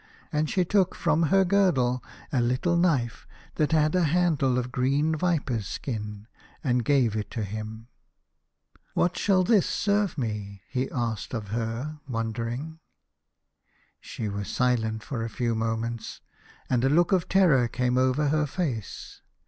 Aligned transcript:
And 0.33 0.49
she 0.49 0.65
took 0.65 0.95
from 0.95 1.29
her 1.29 1.45
girdle 1.45 2.03
a 2.33 2.41
little 2.41 2.75
knife 2.75 3.27
that 3.57 3.71
had 3.71 3.93
a 3.93 4.05
handle 4.05 4.57
of 4.57 4.71
green 4.71 5.15
viper's 5.15 5.67
skin, 5.67 6.25
and 6.63 6.83
gave 6.83 7.15
it 7.15 7.29
to 7.29 7.43
him." 7.43 7.87
What 8.95 9.15
shall 9.15 9.43
this 9.43 9.67
serve 9.69 10.17
me?" 10.17 10.63
he 10.73 10.89
asked 10.89 11.35
of 11.35 11.49
her 11.49 11.99
wondering. 12.09 12.79
She 13.99 14.27
was 14.27 14.47
silent 14.47 15.03
for 15.03 15.23
a 15.23 15.29
few 15.29 15.53
moments, 15.53 16.19
and 16.67 16.83
a 16.83 16.89
look 16.89 17.11
of 17.11 17.29
terror 17.29 17.67
came 17.67 17.95
over 17.95 18.29
her 18.29 18.47
face. 18.47 19.21